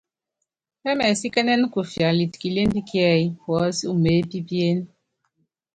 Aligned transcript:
Pɛ́mɛsíkɛ́nɛ́nɛ 0.81 1.65
kufialitɛ 1.73 2.37
kilémbi 2.41 2.79
kíɛ́yí 2.89 3.25
puɔ́si 3.41 3.83
umeépípíéne. 3.93 4.83